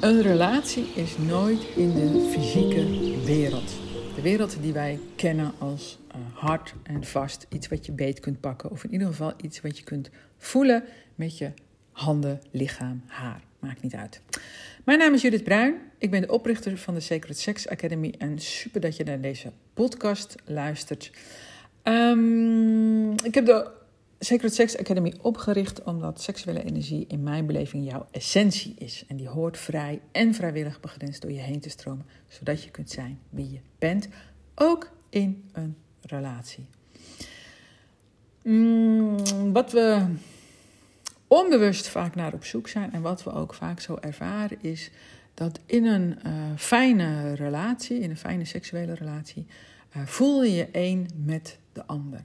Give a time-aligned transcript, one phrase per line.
[0.00, 2.84] Een relatie is nooit in de fysieke
[3.24, 3.70] wereld.
[4.14, 7.46] De wereld die wij kennen als uh, hard en vast.
[7.48, 8.70] Iets wat je beet kunt pakken.
[8.70, 11.50] Of in ieder geval iets wat je kunt voelen met je
[11.92, 13.40] handen, lichaam, haar.
[13.58, 14.20] Maakt niet uit.
[14.84, 15.74] Mijn naam is Judith Bruin.
[15.98, 18.14] Ik ben de oprichter van de Sacred Sex Academy.
[18.18, 21.10] En super dat je naar deze podcast luistert.
[21.82, 23.70] Um, ik heb de
[24.18, 29.04] Sacred Sex Academy opgericht omdat seksuele energie in mijn beleving jouw essentie is.
[29.08, 32.90] En die hoort vrij en vrijwillig begrensd door je heen te stromen, zodat je kunt
[32.90, 34.08] zijn wie je bent,
[34.54, 36.66] ook in een relatie.
[38.42, 40.06] Mm, wat we
[41.26, 44.90] onbewust vaak naar op zoek zijn en wat we ook vaak zo ervaren is
[45.34, 49.46] dat in een uh, fijne relatie, in een fijne seksuele relatie,
[49.96, 52.24] uh, voel je je één met de ander.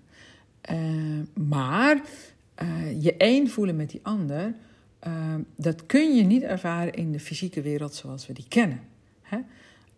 [0.72, 2.02] Uh, maar
[3.00, 4.56] je één voelen met die ander,
[5.56, 8.80] dat kun je niet ervaren in de fysieke wereld zoals we die kennen.
[9.22, 9.38] Hè?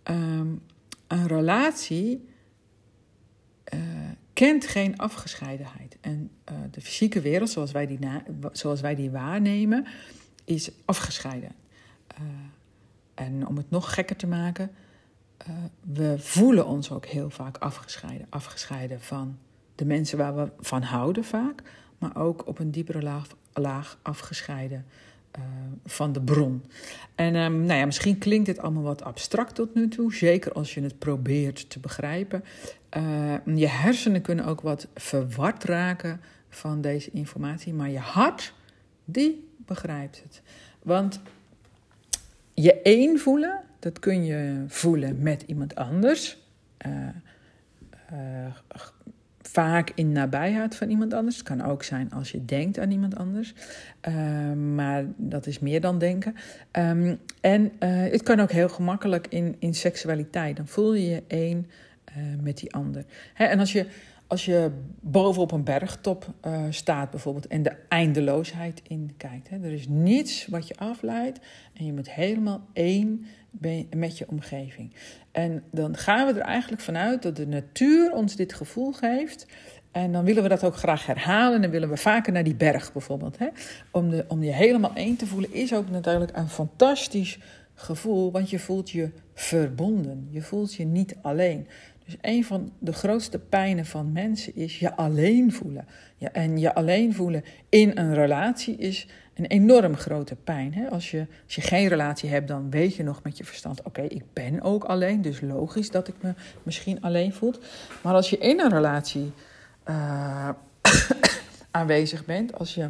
[0.03, 0.61] Um,
[1.07, 2.27] een relatie
[4.33, 5.97] kent geen afgescheidenheid.
[6.01, 6.31] En
[6.71, 7.99] de fysieke wereld, zoals wij die,
[8.51, 9.85] zoals wij die waarnemen,
[10.45, 11.51] is afgescheiden.
[13.13, 14.71] En om het nog gekker te maken,
[15.81, 18.27] we voelen ons ook heel vaak afgescheiden.
[18.29, 19.37] Afgescheiden van
[19.75, 21.61] de mensen waar we van houden vaak,
[21.97, 24.85] maar ook op een diepere laag, laag afgescheiden
[25.37, 25.43] uh,
[25.85, 26.63] van de bron.
[27.15, 30.73] En um, nou ja, misschien klinkt dit allemaal wat abstract tot nu toe, zeker als
[30.73, 32.43] je het probeert te begrijpen.
[32.97, 38.53] Uh, je hersenen kunnen ook wat verward raken van deze informatie, maar je hart,
[39.05, 40.41] die begrijpt het.
[40.81, 41.21] Want
[42.53, 46.37] je één voelen, dat kun je voelen met iemand anders.
[46.85, 47.07] Uh,
[49.53, 51.37] vaak in nabijheid van iemand anders.
[51.37, 53.53] Het kan ook zijn als je denkt aan iemand anders.
[54.07, 56.35] Uh, maar dat is meer dan denken.
[56.71, 57.69] Um, en uh,
[58.11, 60.55] het kan ook heel gemakkelijk in, in seksualiteit.
[60.55, 61.67] Dan voel je je één
[62.17, 63.05] uh, met die ander.
[63.33, 63.85] Hè, en als je,
[64.27, 66.33] als je bovenop een bergtop
[66.69, 69.49] staat bijvoorbeeld en de eindeloosheid in kijkt.
[69.49, 71.39] Hè, er is niets wat je afleidt
[71.73, 73.25] en je bent helemaal één
[73.95, 74.93] met je omgeving.
[75.31, 79.45] En dan gaan we er eigenlijk vanuit dat de natuur ons dit gevoel geeft.
[79.91, 81.55] En dan willen we dat ook graag herhalen.
[81.55, 83.37] En dan willen we vaker naar die berg bijvoorbeeld.
[83.37, 83.47] Hè?
[83.91, 87.39] Om, de, om je helemaal één te voelen is ook natuurlijk een fantastisch
[87.73, 88.31] gevoel.
[88.31, 90.27] Want je voelt je verbonden.
[90.29, 91.67] Je voelt je niet alleen.
[92.05, 95.87] Dus een van de grootste pijnen van mensen is je alleen voelen.
[96.17, 100.73] Ja, en je alleen voelen in een relatie is een enorm grote pijn.
[100.73, 100.89] Hè?
[100.89, 104.01] Als, je, als je geen relatie hebt, dan weet je nog met je verstand: oké,
[104.01, 107.53] ik ben ook alleen, dus logisch dat ik me misschien alleen voel.
[108.03, 109.31] Maar als je in een relatie
[109.89, 110.49] uh,
[111.71, 112.89] aanwezig bent, als je,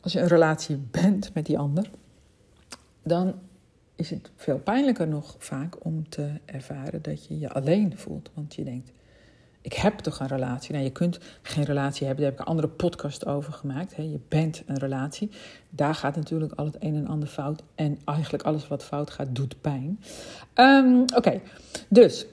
[0.00, 1.90] als je een relatie bent met die ander,
[3.02, 3.34] dan
[3.98, 8.30] is het veel pijnlijker nog vaak om te ervaren dat je je alleen voelt.
[8.34, 8.92] Want je denkt,
[9.60, 10.72] ik heb toch een relatie?
[10.72, 13.96] Nou, je kunt geen relatie hebben, daar heb ik een andere podcast over gemaakt.
[13.96, 14.02] Hè?
[14.02, 15.30] Je bent een relatie.
[15.70, 17.62] Daar gaat natuurlijk al het een en ander fout.
[17.74, 20.00] En eigenlijk alles wat fout gaat, doet pijn.
[20.54, 21.40] Um, Oké,
[21.88, 22.26] dus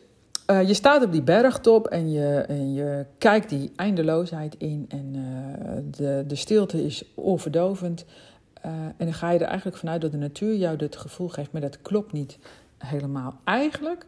[0.52, 4.86] uh, je staat op die bergtop en je, en je kijkt die eindeloosheid in.
[4.90, 8.06] En uh, de, de stilte is overdovend.
[8.66, 11.52] Uh, en dan ga je er eigenlijk vanuit dat de natuur jou dit gevoel geeft,
[11.52, 12.38] maar dat klopt niet
[12.78, 13.40] helemaal.
[13.44, 14.06] Eigenlijk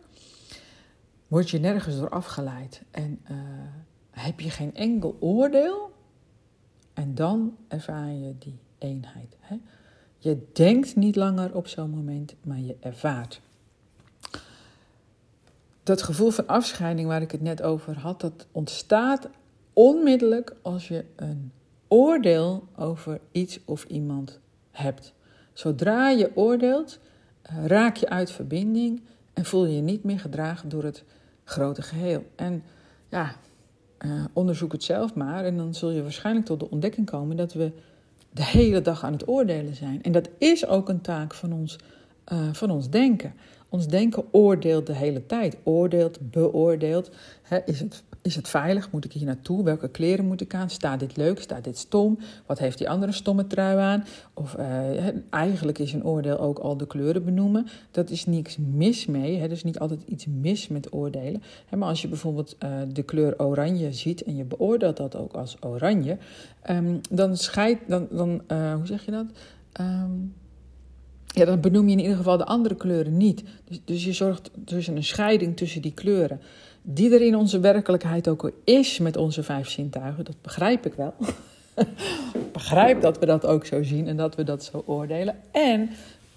[1.27, 3.37] word je nergens door afgeleid en uh,
[4.11, 5.91] heb je geen enkel oordeel.
[6.93, 9.37] En dan ervaar je die eenheid.
[9.39, 9.55] Hè?
[10.17, 13.41] Je denkt niet langer op zo'n moment, maar je ervaart.
[15.83, 19.29] Dat gevoel van afscheiding waar ik het net over had, dat ontstaat
[19.73, 21.51] onmiddellijk als je een
[21.87, 24.39] oordeel over iets of iemand
[24.77, 25.13] hebt.
[25.53, 26.99] Zodra je oordeelt,
[27.41, 29.01] eh, raak je uit verbinding
[29.33, 31.03] en voel je je niet meer gedragen door het
[31.43, 32.23] grote geheel.
[32.35, 32.63] En
[33.09, 33.35] ja,
[34.05, 37.53] uh, onderzoek het zelf maar en dan zul je waarschijnlijk tot de ontdekking komen dat
[37.53, 37.71] we
[38.31, 40.03] de hele dag aan het oordelen zijn.
[40.03, 41.77] En dat is ook een taak van ons,
[42.33, 43.33] uh, van ons denken.
[43.69, 45.57] Ons denken oordeelt de hele tijd.
[45.63, 47.11] Oordeelt, beoordeelt.
[47.65, 48.91] is, het, is het veilig?
[48.91, 49.63] Moet ik hier naartoe?
[49.63, 50.69] Welke kleren moet ik aan?
[50.69, 51.41] Staat dit leuk?
[51.41, 52.19] Staat dit stom?
[52.45, 54.05] Wat heeft die andere stomme trui aan?
[54.33, 57.67] Of uh, eigenlijk is een oordeel ook al de kleuren benoemen.
[57.91, 59.37] Dat is niks mis mee.
[59.37, 59.43] Hè?
[59.43, 61.43] Er is niet altijd iets mis met oordelen.
[61.65, 61.77] Hè?
[61.77, 65.57] Maar als je bijvoorbeeld uh, de kleur oranje ziet en je beoordeelt dat ook als
[65.59, 66.17] oranje,
[66.69, 69.25] um, dan scheidt, dan, dan uh, hoe zeg je dat?
[69.81, 70.33] Um,
[71.25, 73.43] ja, dan benoem je in ieder geval de andere kleuren niet.
[73.65, 76.41] Dus, dus je zorgt dus een scheiding tussen die kleuren.
[76.89, 80.93] Die er in onze werkelijkheid ook al is met onze vijf zintuigen, dat begrijp ik
[80.93, 81.13] wel.
[82.51, 85.35] begrijp dat we dat ook zo zien en dat we dat zo oordelen.
[85.51, 85.89] En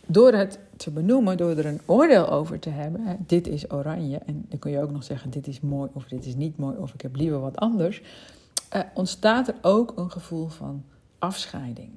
[0.07, 4.47] door het te benoemen, door er een oordeel over te hebben, dit is oranje, en
[4.49, 6.95] dan kun je ook nog zeggen, dit is mooi of dit is niet mooi, of
[6.95, 8.03] ik heb liever wat anders,
[8.69, 10.85] eh, ontstaat er ook een gevoel van
[11.19, 11.91] afscheiding.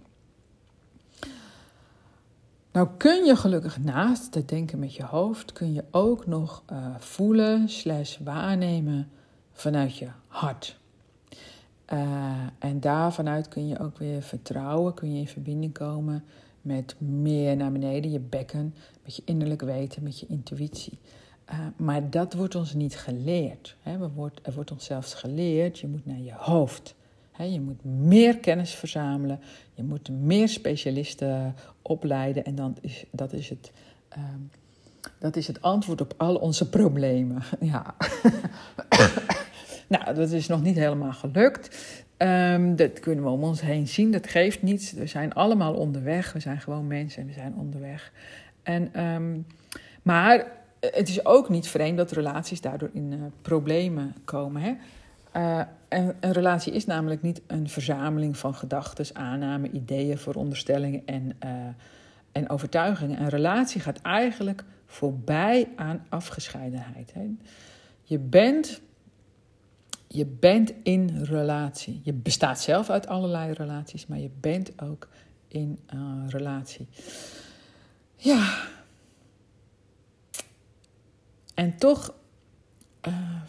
[2.73, 6.95] Nou kun je gelukkig naast het denken met je hoofd, kun je ook nog uh,
[6.97, 9.09] voelen slash waarnemen
[9.51, 10.79] vanuit je hart.
[11.93, 16.23] Uh, en daarvanuit kun je ook weer vertrouwen, kun je in verbinding komen
[16.61, 20.99] met meer naar beneden, je bekken, met je innerlijk weten, met je intuïtie.
[21.51, 23.75] Uh, maar dat wordt ons niet geleerd.
[23.81, 23.97] Hè.
[23.97, 26.95] We wordt, er wordt ons zelfs geleerd, je moet naar je hoofd.
[27.37, 29.39] Je moet meer kennis verzamelen,
[29.73, 33.71] je moet meer specialisten opleiden en dan is, dat, is het,
[34.17, 34.23] uh,
[35.19, 37.41] dat is het antwoord op al onze problemen.
[37.59, 37.95] Ja.
[39.87, 41.95] nou, dat is nog niet helemaal gelukt.
[42.17, 44.91] Um, dat kunnen we om ons heen zien, dat geeft niets.
[44.91, 48.11] We zijn allemaal onderweg, we zijn gewoon mensen en we zijn onderweg.
[48.63, 49.45] En, um,
[50.01, 54.61] maar het is ook niet vreemd dat relaties daardoor in uh, problemen komen.
[54.61, 54.73] Hè?
[55.33, 61.37] Uh, een, een, relatie is namelijk niet een verzameling van gedachten, aannamen, ideeën, veronderstellingen en,
[61.45, 61.49] uh,
[62.31, 63.21] en overtuigingen.
[63.21, 67.13] Een relatie gaat eigenlijk voorbij aan afgescheidenheid.
[67.13, 67.35] Hè?
[68.01, 68.81] Je bent
[70.07, 72.01] je bent in relatie.
[72.03, 75.07] Je bestaat zelf uit allerlei relaties, maar je bent ook
[75.47, 75.79] in
[76.27, 76.87] relatie.
[78.15, 78.67] Ja.
[81.53, 82.13] En toch
[83.07, 83.41] uh,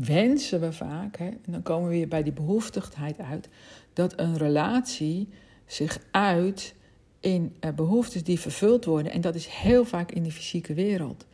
[0.00, 3.48] wensen we vaak, hè, en dan komen we weer bij die behoeftigheid uit,
[3.92, 5.28] dat een relatie
[5.66, 6.74] zich uit
[7.20, 9.12] in uh, behoeftes die vervuld worden.
[9.12, 11.26] En dat is heel vaak in de fysieke wereld.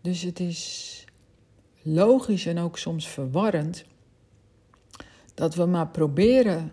[0.00, 1.04] Dus het is
[1.82, 3.84] logisch en ook soms verwarrend
[5.34, 6.72] dat we maar proberen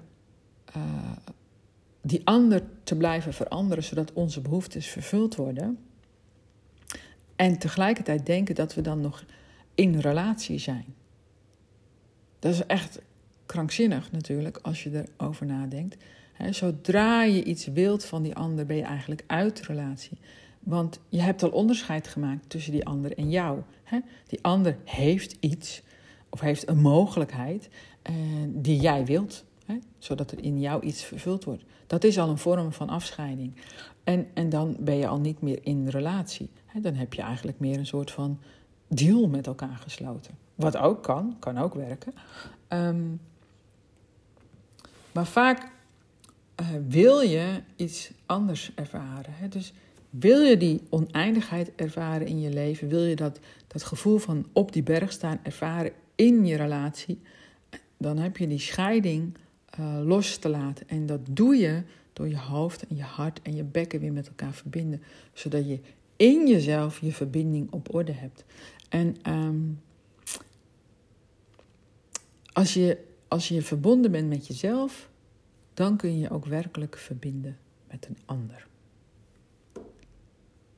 [0.78, 0.84] uh,
[2.02, 5.80] die ander te blijven veranderen zodat onze behoeftes vervuld worden.
[7.36, 9.26] En tegelijkertijd denken dat we dan nog
[9.76, 10.86] in relatie zijn.
[12.46, 13.02] Dat is echt
[13.46, 15.98] krankzinnig natuurlijk als je erover nadenkt.
[16.50, 20.18] Zodra je iets wilt van die ander, ben je eigenlijk uit relatie.
[20.60, 23.60] Want je hebt al onderscheid gemaakt tussen die ander en jou.
[24.28, 25.82] Die ander heeft iets
[26.30, 27.70] of heeft een mogelijkheid
[28.10, 28.16] uh,
[28.48, 29.44] die jij wilt,
[29.98, 31.64] zodat er in jou iets vervuld wordt.
[31.88, 33.54] Dat is al een vorm van afscheiding.
[34.04, 36.50] En, en dan ben je al niet meer in relatie.
[36.82, 38.40] Dan heb je eigenlijk meer een soort van
[38.88, 40.45] deal met elkaar gesloten.
[40.56, 42.14] Wat ook kan, kan ook werken.
[42.70, 43.20] Um,
[45.12, 45.72] maar vaak
[46.62, 49.34] uh, wil je iets anders ervaren.
[49.34, 49.48] Hè?
[49.48, 49.74] Dus
[50.10, 52.88] wil je die oneindigheid ervaren in je leven?
[52.88, 57.22] Wil je dat, dat gevoel van op die berg staan ervaren in je relatie?
[57.98, 59.38] Dan heb je die scheiding
[59.80, 60.90] uh, los te laten.
[60.90, 61.82] En dat doe je
[62.14, 65.02] door je hoofd en je hart en je bekken weer met elkaar verbinden.
[65.34, 65.80] Zodat je
[66.16, 68.44] in jezelf je verbinding op orde hebt.
[68.90, 69.80] En um,
[72.56, 72.98] als, je,
[73.28, 75.10] als je verbonden bent met jezelf,
[75.74, 77.58] dan kun je ook werkelijk verbinden
[77.88, 78.68] met een ander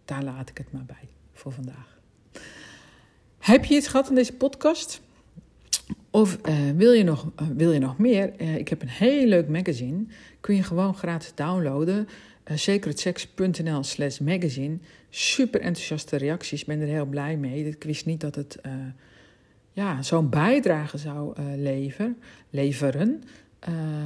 [0.07, 1.99] daar laat ik het maar bij voor vandaag.
[3.37, 5.01] Heb je iets gehad aan deze podcast?
[6.11, 8.33] Of uh, wil, je nog, uh, wil je nog meer?
[8.41, 10.05] Uh, ik heb een heel leuk magazine.
[10.39, 12.07] Kun je gewoon gratis downloaden.
[12.53, 14.77] secretsex.nl slash magazine.
[15.09, 16.65] Super enthousiaste reacties.
[16.65, 17.67] ben er heel blij mee.
[17.67, 18.57] Ik wist niet dat het
[19.77, 22.17] ja, zo'n bijdrage zou leveren.
[22.49, 23.23] leveren.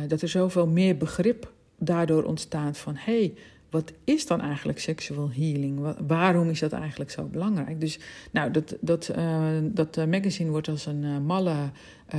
[0.08, 2.94] dat er zoveel meer begrip daardoor ontstaat van...
[2.98, 3.34] hey,
[3.70, 5.96] wat is dan eigenlijk seksual healing?
[6.08, 7.80] waarom is dat eigenlijk zo belangrijk?
[7.80, 8.00] Dus
[8.32, 11.56] nou, dat, dat, uh, dat magazine wordt als een malle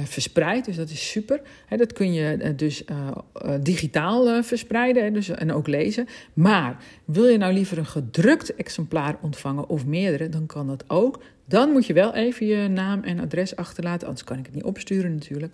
[0.04, 1.40] verspreid, dus dat is super.
[1.68, 2.84] dat kun je dus
[3.60, 6.06] digitaal verspreiden dus, en ook lezen.
[6.32, 11.20] Maar wil je nou liever een gedrukt exemplaar ontvangen of meerdere, dan kan dat ook.
[11.44, 14.64] Dan moet je wel even je naam en adres achterlaten, anders kan ik het niet
[14.64, 15.52] opsturen natuurlijk.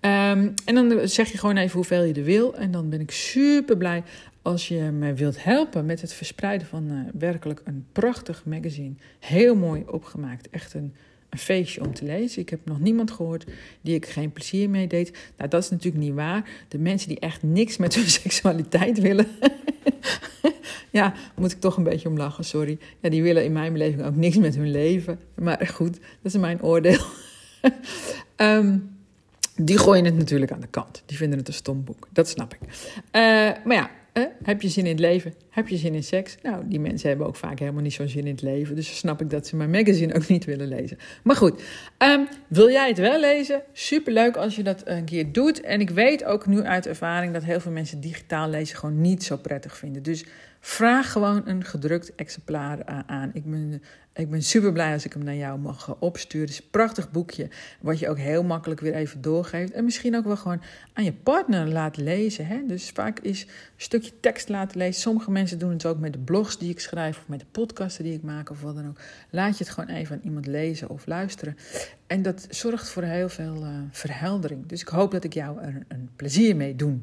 [0.00, 2.54] Um, en dan zeg je gewoon even hoeveel je er wil.
[2.54, 4.02] En dan ben ik super blij
[4.42, 8.94] als je me wilt helpen met het verspreiden van werkelijk een prachtig magazine.
[9.18, 10.50] Heel mooi opgemaakt.
[10.50, 10.94] Echt een,
[11.30, 12.42] een, feestje om te lezen.
[12.42, 13.44] Ik heb nog niemand gehoord
[13.80, 15.18] die ik geen plezier mee deed.
[15.36, 16.50] Nou, dat is natuurlijk niet waar.
[16.68, 19.26] De mensen die echt niks met hun seksualiteit willen.
[20.90, 22.78] ja, moet ik toch een beetje om lachen, sorry.
[23.00, 25.18] Ja, die willen in mijn beleving ook niks met hun leven.
[25.34, 27.04] Maar goed, dat is mijn oordeel.
[28.36, 28.96] um,
[29.56, 31.02] die gooien het natuurlijk aan de kant.
[31.06, 32.08] Die vinden het een stom boek.
[32.12, 32.60] Dat snap ik.
[32.62, 32.72] Uh,
[33.64, 33.90] maar ja,
[34.42, 35.34] heb je zin in het leven?
[35.50, 36.36] Heb je zin in seks?
[36.42, 38.76] Nou, die mensen hebben ook vaak helemaal niet zo'n zin in het leven.
[38.76, 40.98] Dus snap ik dat ze mijn magazine ook niet willen lezen.
[41.22, 41.62] Maar goed,
[41.98, 43.62] ehm, wil jij het wel lezen?
[43.72, 45.60] Superleuk als je dat een keer doet.
[45.60, 49.24] En ik weet ook nu uit ervaring dat heel veel mensen digitaal lezen gewoon niet
[49.24, 50.02] zo prettig vinden.
[50.02, 50.24] Dus
[50.68, 53.30] vraag gewoon een gedrukt exemplaar aan.
[53.32, 53.82] Ik ben
[54.18, 56.46] ik ben super blij als ik hem naar jou mag eh, opsturen.
[56.46, 57.48] Het is een prachtig boekje,
[57.80, 59.72] wat je ook heel makkelijk weer even doorgeeft.
[59.72, 62.46] En misschien ook wel gewoon aan je partner laat lezen.
[62.46, 62.66] Hè?
[62.66, 65.00] Dus vaak is een stukje tekst laten lezen.
[65.00, 68.04] Sommige mensen doen het ook met de blogs die ik schrijf, of met de podcasten
[68.04, 69.00] die ik maak, of wat dan ook.
[69.30, 71.56] Laat je het gewoon even aan iemand lezen of luisteren.
[72.06, 74.66] En dat zorgt voor heel veel uh, verheldering.
[74.66, 76.98] Dus ik hoop dat ik jou er een plezier mee doe.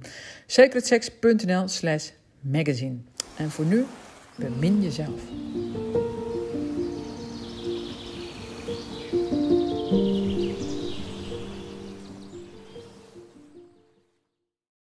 [0.45, 2.97] secretsex.nl slash magazine.
[3.35, 3.85] En voor nu,
[4.35, 5.21] bemin jezelf.